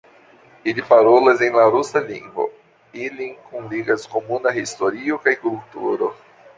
Ili 0.71 0.85
parolas 0.91 1.43
en 1.47 1.57
la 1.59 1.65
rusa 1.75 2.03
lingvo, 2.09 2.47
ilin 3.05 3.39
kunligas 3.53 4.09
komuna 4.17 4.59
historio 4.61 5.25
kaj 5.29 5.41
kulturo. 5.47 6.15